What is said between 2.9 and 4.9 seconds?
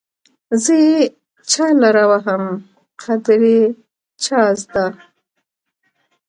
قدر يې چازده